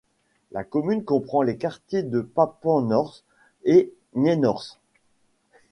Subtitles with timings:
[0.51, 3.23] La commune comprend les quartiers de Papenhorst
[3.65, 4.79] et Nienhorst.